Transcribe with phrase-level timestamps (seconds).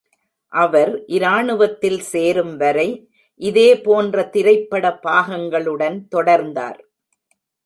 [0.53, 2.87] அவர் இராணுவத்தில் சேரும் வரை
[3.39, 6.79] இதேபோன்ற திரைப்பட பாகங்களுடன் தொடர்ந்தார்.